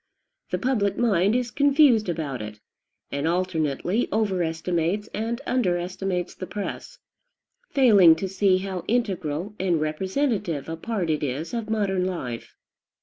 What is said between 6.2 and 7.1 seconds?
the press,